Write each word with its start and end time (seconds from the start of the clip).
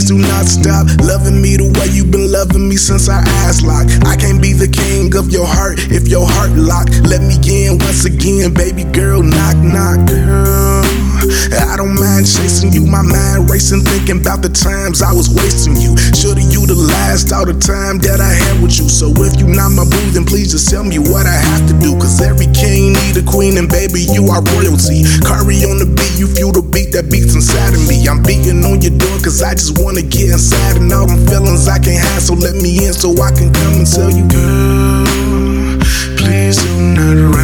please 0.00 0.08
do 0.08 0.18
not 0.18 0.46
stop 0.46 0.86
loving 1.04 1.40
me 1.42 1.56
the 1.56 1.68
way 1.78 1.88
you've 1.92 2.10
been 2.10 2.30
loving 2.30 2.68
me 2.68 2.76
since 2.76 3.08
our 3.08 3.20
eyes 3.44 3.62
locked. 3.62 3.92
I 4.06 4.16
can't 4.16 4.40
be 4.40 4.52
the 4.52 4.68
king 4.68 5.14
of 5.16 5.30
your 5.30 5.46
heart 5.46 5.78
if 5.90 6.08
your 6.08 6.26
heart 6.26 6.50
locked. 6.52 7.04
Let 7.04 7.20
me 7.20 7.36
in 7.66 7.78
once 7.78 8.04
again, 8.04 8.54
baby 8.54 8.84
girl, 8.84 9.22
knock 9.22 9.56
chasing 12.30 12.70
you, 12.72 12.86
my 12.86 13.02
mind 13.02 13.50
racing, 13.50 13.82
thinking 13.82 14.22
about 14.22 14.42
the 14.42 14.48
times 14.48 15.02
I 15.02 15.12
was 15.12 15.26
wasting 15.34 15.74
you. 15.74 15.98
Should've 16.14 16.46
utilized 16.46 17.34
all 17.34 17.44
the 17.44 17.58
time 17.58 17.98
that 18.06 18.22
I 18.22 18.30
had 18.30 18.62
with 18.62 18.78
you. 18.78 18.86
So 18.86 19.10
if 19.26 19.34
you 19.40 19.50
not 19.50 19.74
my 19.74 19.82
boo, 19.82 20.06
then 20.14 20.22
please 20.22 20.54
just 20.54 20.70
tell 20.70 20.84
me 20.84 20.98
what 20.98 21.26
I 21.26 21.34
have 21.34 21.66
to 21.66 21.74
do. 21.82 21.98
Cause 21.98 22.22
every 22.22 22.46
king 22.54 22.94
need 22.94 23.18
a 23.18 23.24
queen, 23.26 23.58
and 23.58 23.66
baby, 23.66 24.06
you 24.14 24.30
are 24.30 24.42
royalty. 24.54 25.02
Curry 25.26 25.66
on 25.66 25.82
the 25.82 25.88
beat, 25.90 26.14
you 26.14 26.30
feel 26.30 26.54
the 26.54 26.62
beat 26.62 26.94
that 26.94 27.10
beats 27.10 27.34
inside 27.34 27.74
of 27.74 27.82
me. 27.90 28.06
I'm 28.06 28.22
beating 28.22 28.62
on 28.62 28.78
your 28.78 28.94
door, 28.94 29.18
cause 29.18 29.42
I 29.42 29.58
just 29.58 29.80
wanna 29.82 30.02
get 30.06 30.30
inside 30.30 30.78
and 30.78 30.92
all 30.94 31.10
them 31.10 31.18
feelings 31.26 31.66
I 31.66 31.82
can't 31.82 31.98
hide. 31.98 32.22
So 32.22 32.34
let 32.38 32.54
me 32.54 32.86
in 32.86 32.94
so 32.94 33.10
I 33.18 33.34
can 33.34 33.50
come 33.50 33.82
and 33.82 33.88
tell 33.88 34.10
you, 34.10 34.24
girl, 34.30 35.82
please 36.14 36.62
do 36.62 36.72
not 36.94 37.16
run 37.34 37.39